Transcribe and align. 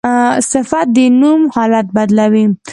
صفت 0.51 0.87
د 0.95 0.97
نوم 1.21 1.41
حالت 1.55 1.87
بدلوي. 1.95 2.45